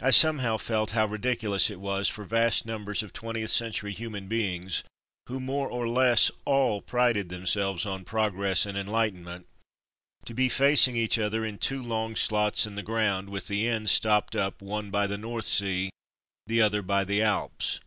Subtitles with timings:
[0.00, 4.82] I somehow felt how ridiculous it was for vast numbers of twentieth century human beings,
[5.26, 9.44] who more or less all prided themselves on progress and en lightenment,
[10.24, 13.92] to be facing each other in two long slots in the ground, with the ends
[13.92, 15.90] stopped up, one by the North Sea,
[16.46, 17.80] the other by the Alps.